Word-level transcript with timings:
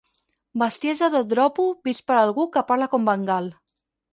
Bestiesa 0.61 1.09
de 1.17 1.21
dropo 1.35 1.65
vist 1.89 2.05
per 2.09 2.17
algú 2.23 2.47
que 2.57 2.65
parla 2.73 2.89
com 2.95 3.07
Van 3.11 3.29
Gaal. 3.31 3.53